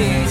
Smooth. 0.00 0.30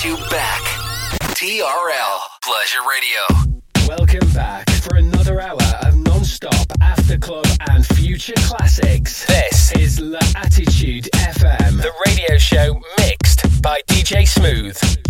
Takes 0.00 0.04
you 0.04 0.30
back. 0.30 0.60
TRL 1.34 2.18
Pleasure 2.42 2.78
Radio. 2.88 3.58
Welcome 3.88 4.32
back 4.32 4.68
for 4.70 4.96
another 4.96 5.40
hour 5.40 5.62
of 5.82 5.96
non-stop 5.96 6.66
after 6.80 7.18
club 7.18 7.46
and 7.70 7.84
future 7.86 8.34
classics. 8.36 9.26
This 9.26 9.72
is 9.72 10.00
La 10.00 10.20
Attitude 10.36 11.08
FM, 11.14 11.82
the 11.82 11.92
radio 12.06 12.38
show 12.38 12.80
mixed 12.98 13.62
by 13.62 13.80
DJ 13.88 14.26
Smooth. 14.26 15.09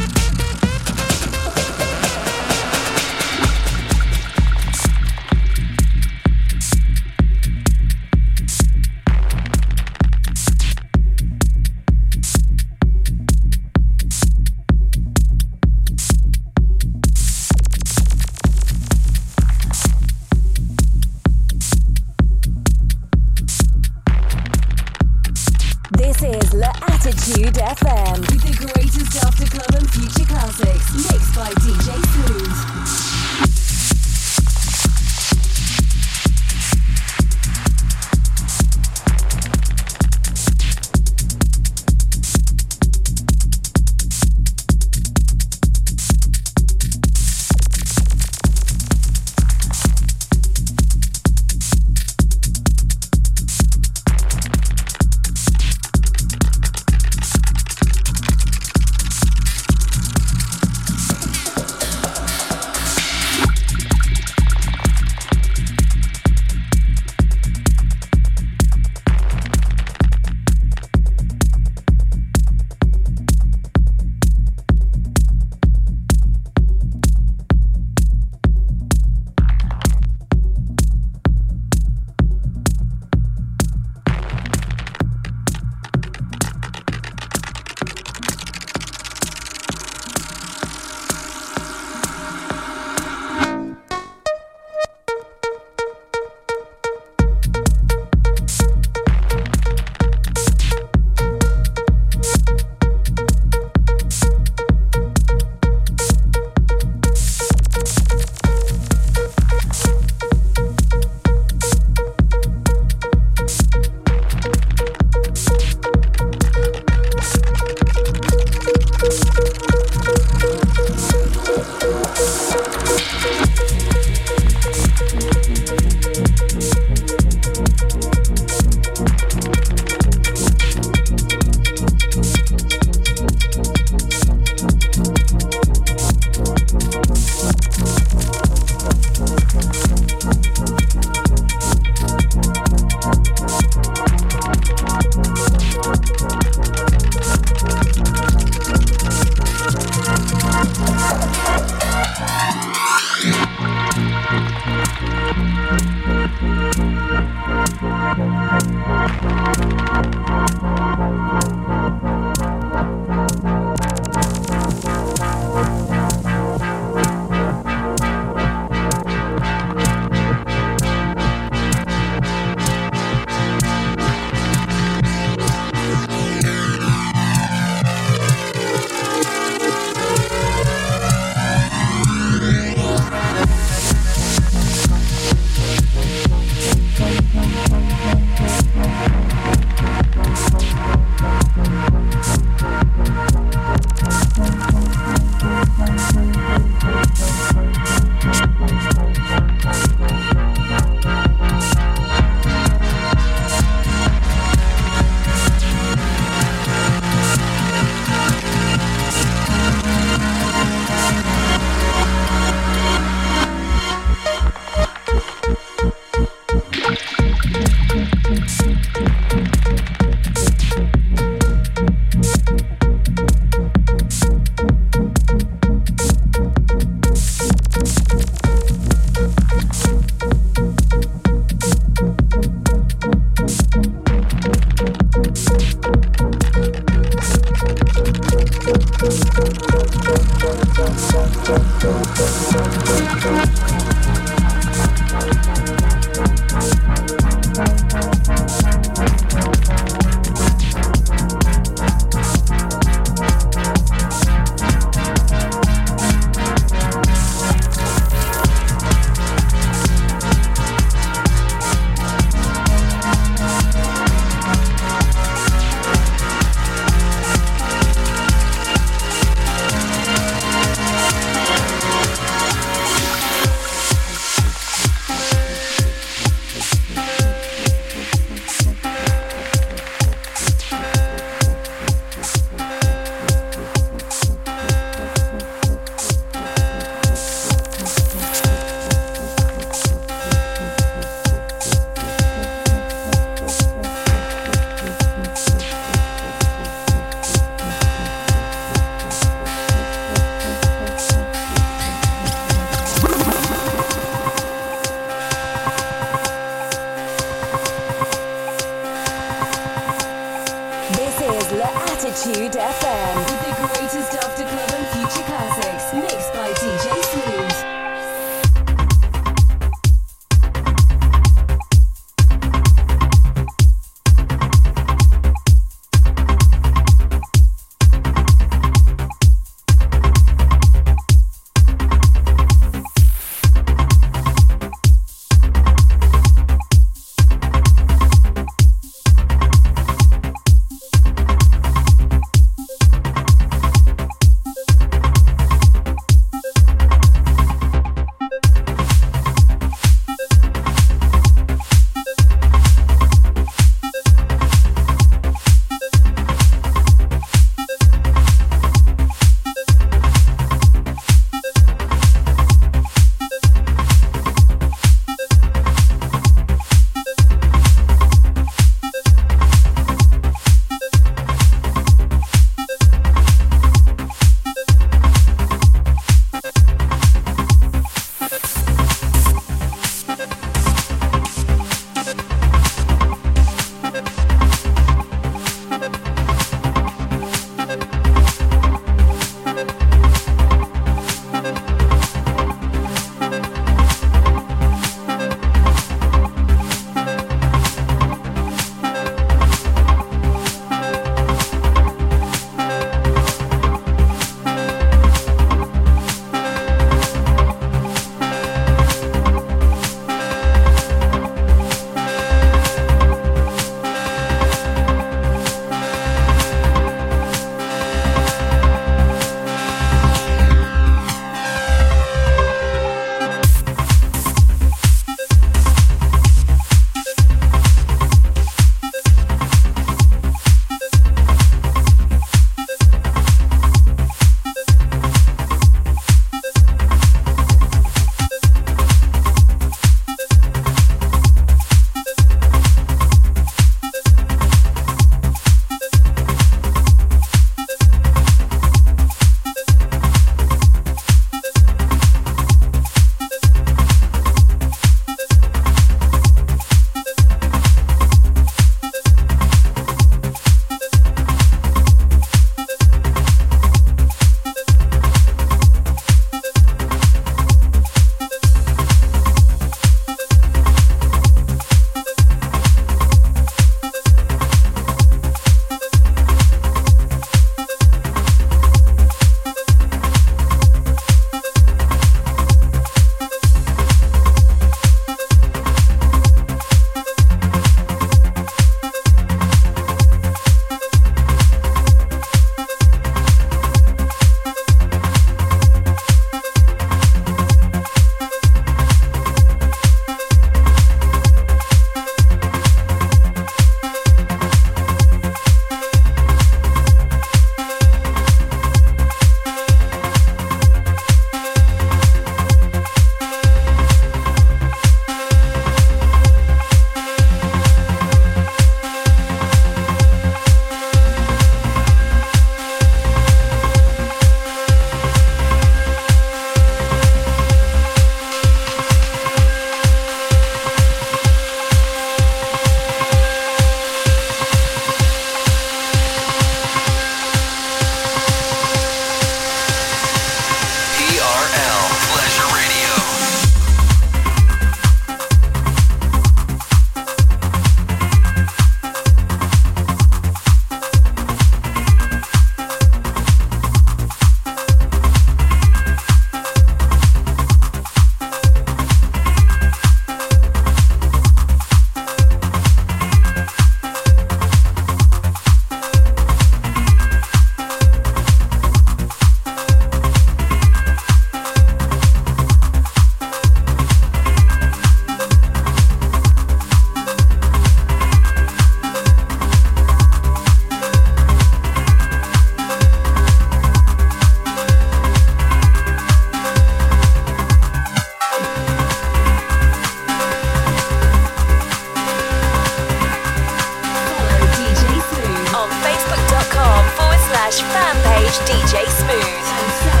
slash 597.51 597.73
fan 597.73 597.95
page 598.03 598.39
DJ 598.47 598.87
Smooth. 598.87 600.00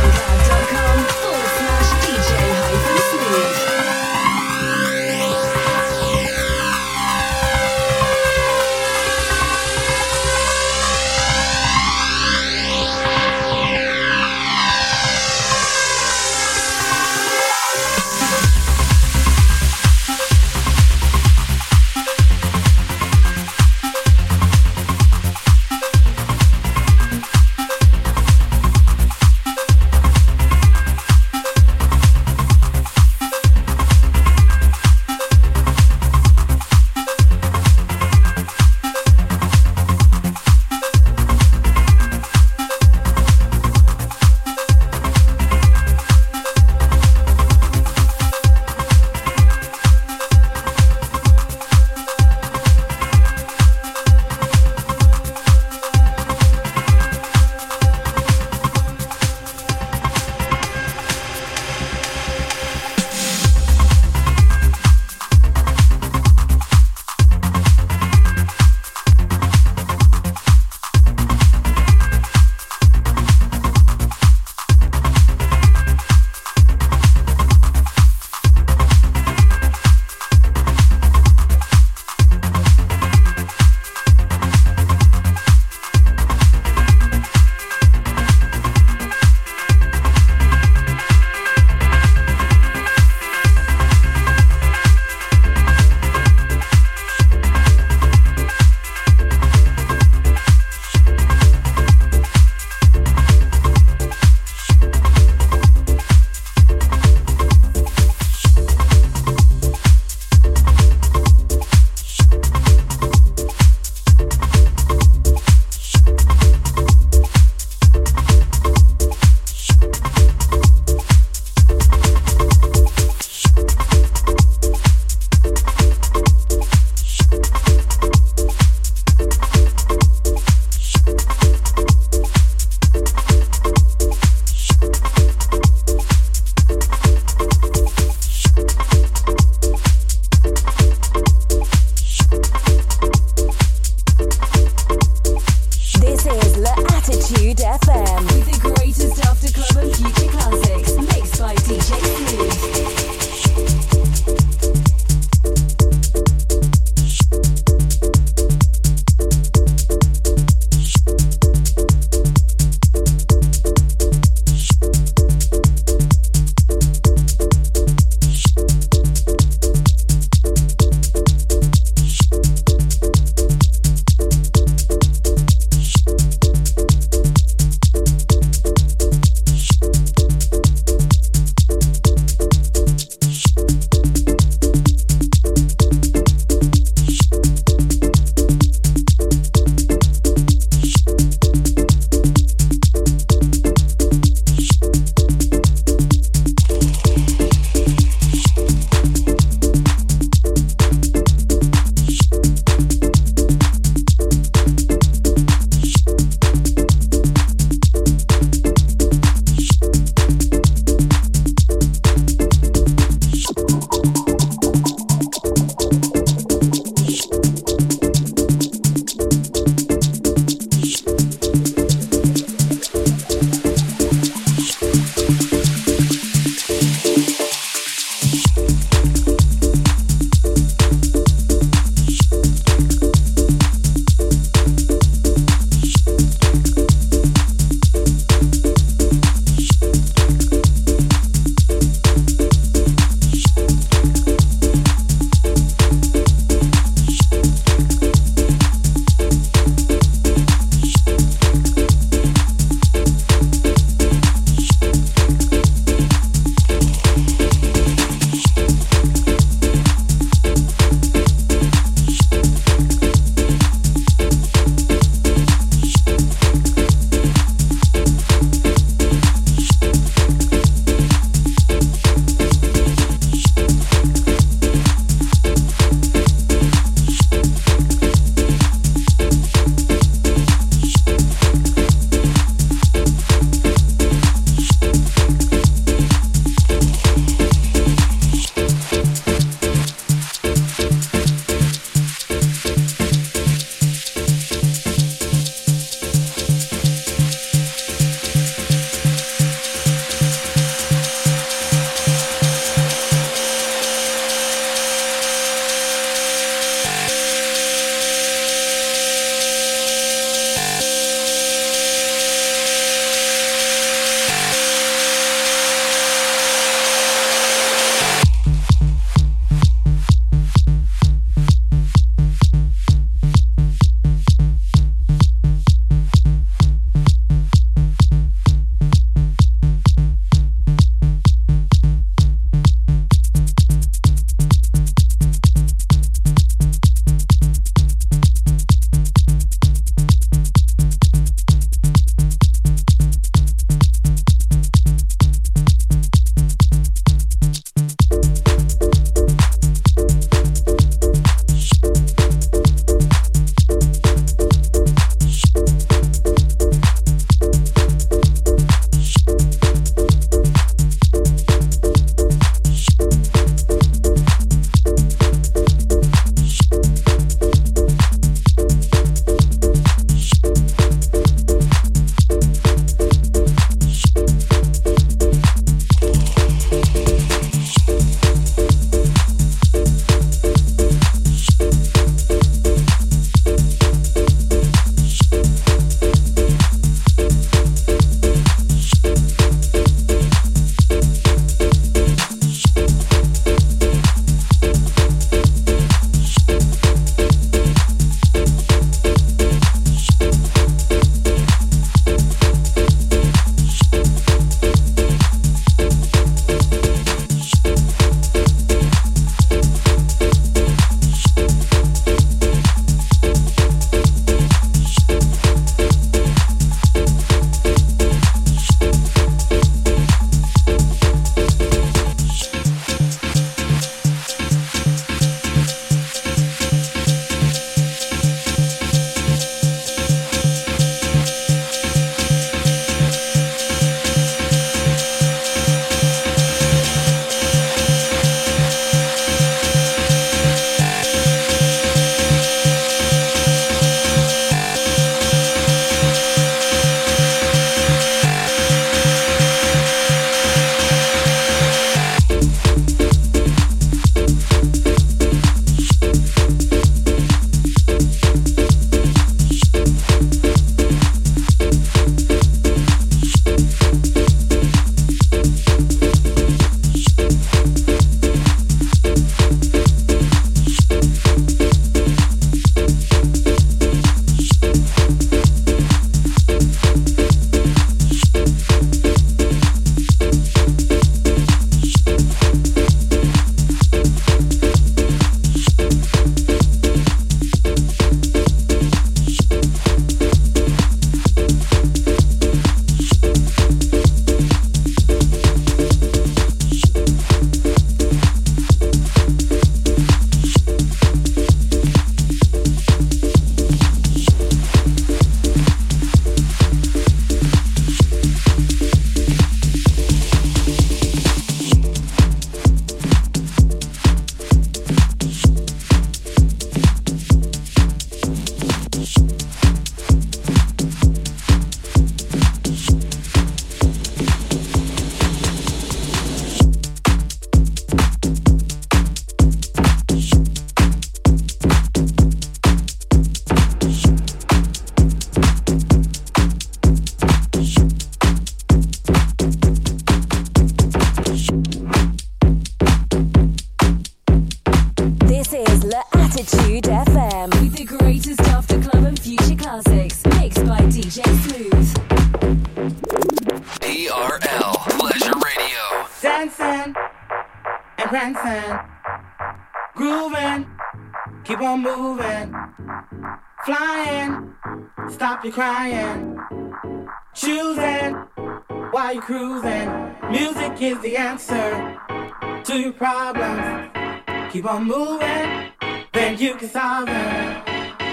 keep 574.61 574.69
on 574.69 574.83
moving, 574.83 575.71
then 576.13 576.37
you 576.37 576.53
can 576.53 576.69
solve 576.69 577.09
it. 577.09 577.63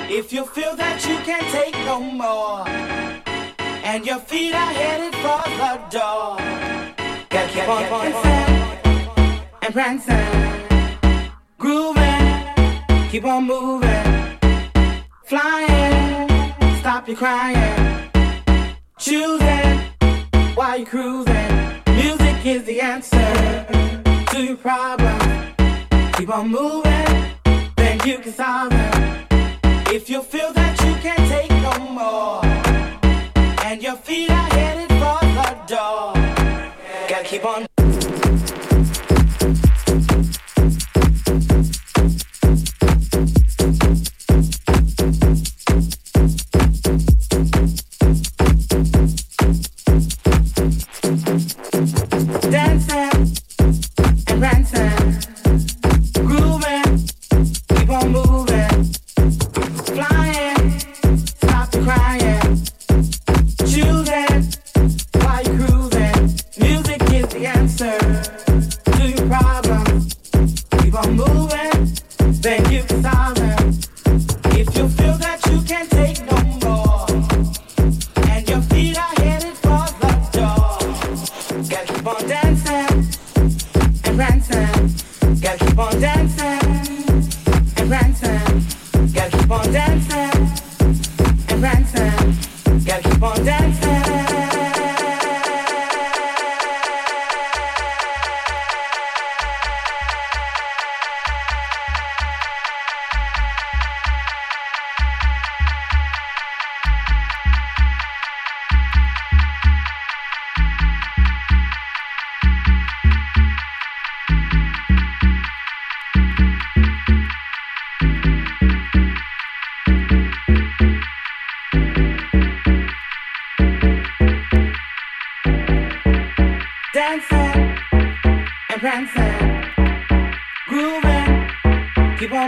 If 0.09 0.33
you 0.33 0.47
feel 0.47 0.75
that 0.77 1.05
you 1.07 1.17
can't 1.19 1.47
take 1.53 1.75
no 1.85 2.01
more, 2.01 2.67
and 3.85 4.07
your 4.07 4.19
feet 4.19 4.55
are 4.55 4.73
headed 4.73 5.15
for 5.17 5.43
the 5.61 5.75
door, 5.91 6.39
gotta 7.29 7.49
keep 7.53 7.69
on 7.69 7.83
dancing 7.83 8.55
and 9.61 9.75
prancing, 9.75 10.29
grooving, 11.59 13.11
keep 13.11 13.27
on 13.27 13.45
moving, 13.47 14.39
flying, 15.25 16.29
stop 16.81 17.07
your 17.09 17.17
crying, 17.19 18.11
choosing 18.99 19.81
while 20.55 20.79
you're 20.79 20.87
cruising. 20.87 21.83
Music 21.89 22.47
is 22.47 22.65
the 22.65 22.81
answer 22.81 23.67
to 24.31 24.43
your 24.43 24.57
problem. 24.57 25.48
Keep 26.19 26.31
on 26.31 26.49
moving, 26.49 26.83
then 27.77 28.01
you 28.05 28.19
can 28.19 28.33
solve. 28.33 28.73
If 29.95 30.11
you 30.11 30.21
feel 30.21 30.53
that 30.53 30.77
you 30.85 30.93
can't 31.01 31.29
take 31.31 31.51
no 31.63 31.79
more, 31.93 32.45
and 33.65 33.81
your 33.81 33.95
feet 33.95 34.29
are 34.29 34.51
headed. 34.51 34.78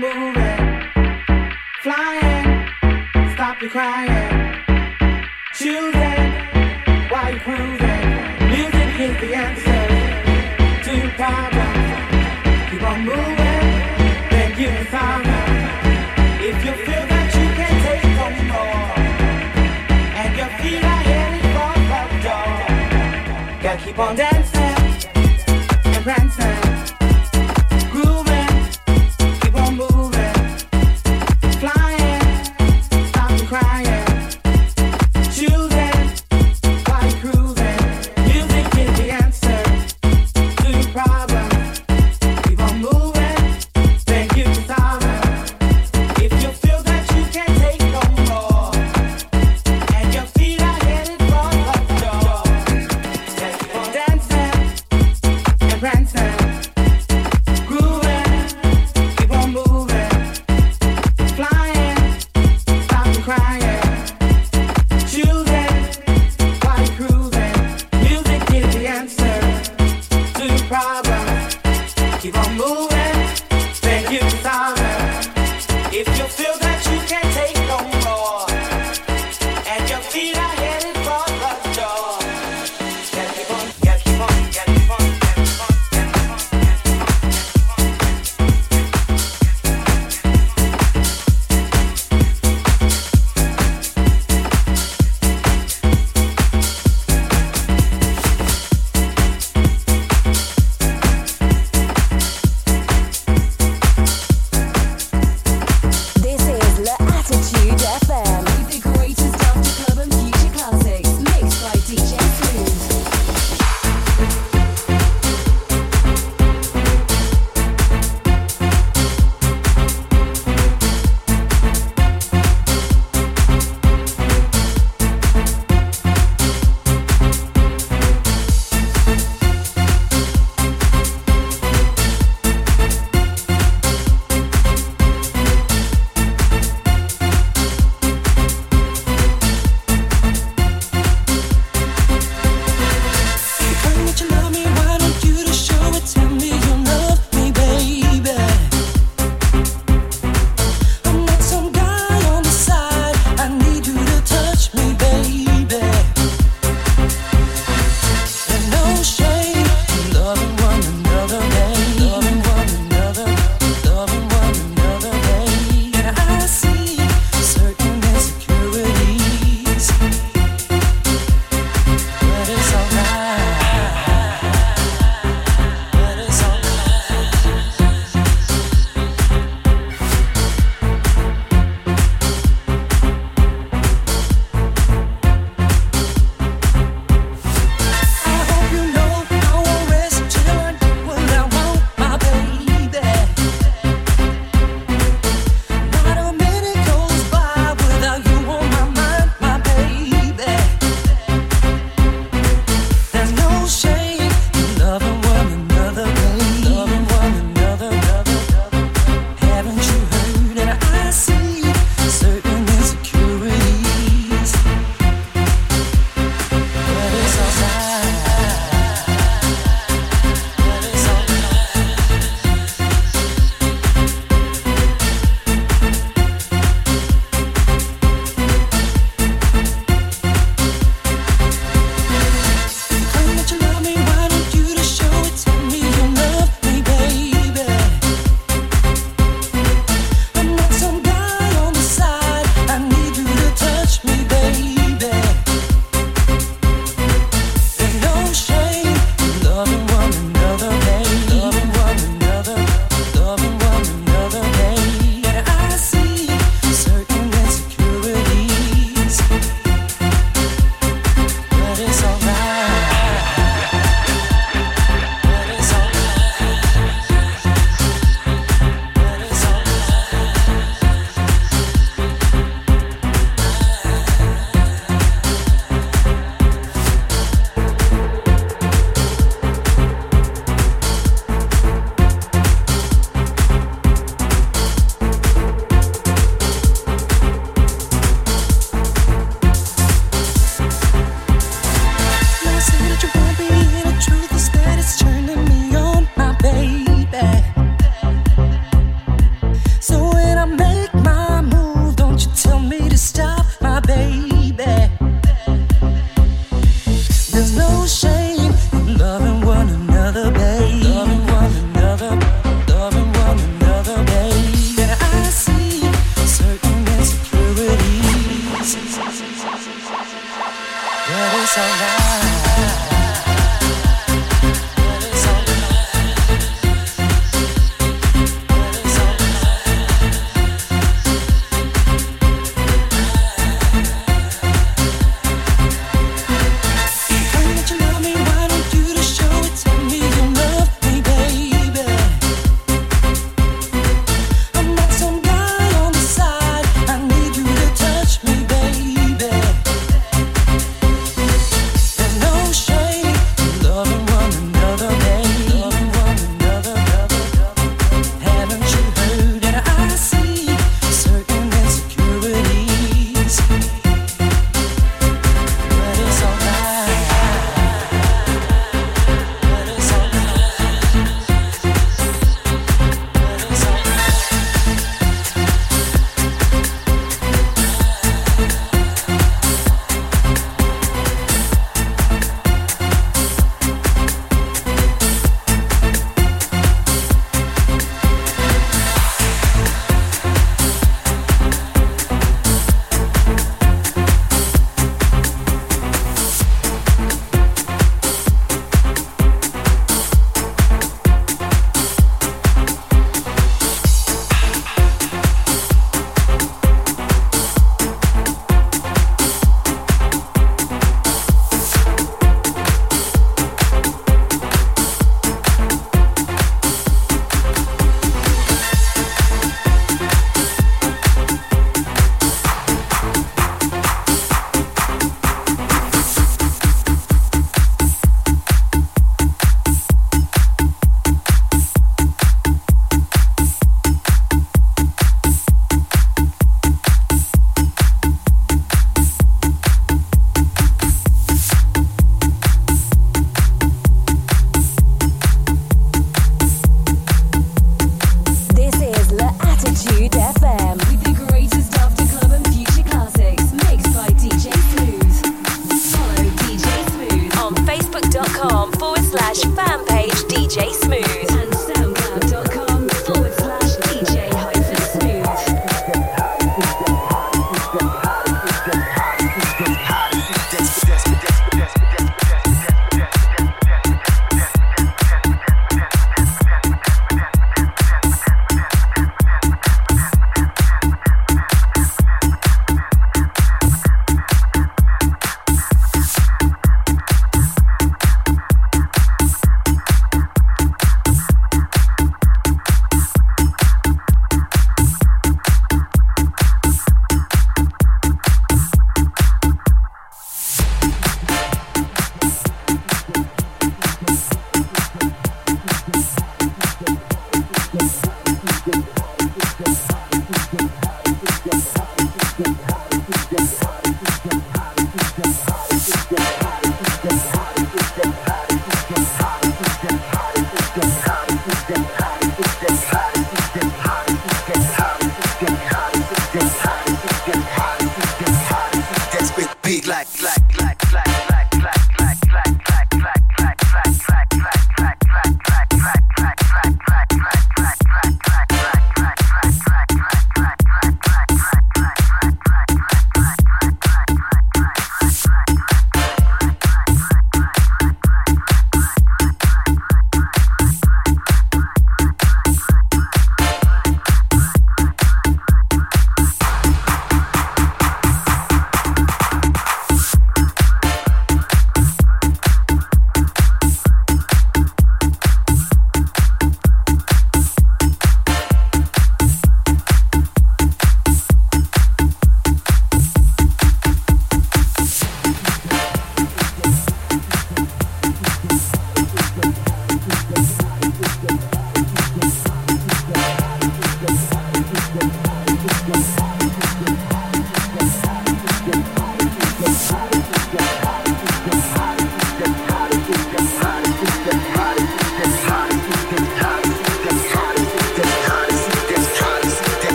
move 0.00 0.43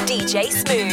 DJ 0.00 0.50
Smooth 0.50 0.83